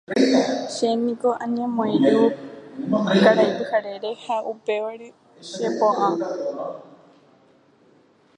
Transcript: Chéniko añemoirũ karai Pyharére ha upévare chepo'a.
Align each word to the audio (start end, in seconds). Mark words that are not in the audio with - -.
Chéniko 0.73 1.29
añemoirũ 1.43 2.23
karai 3.19 3.49
Pyharére 3.57 4.09
ha 4.23 4.35
upévare 4.51 5.07
chepo'a. 5.49 6.07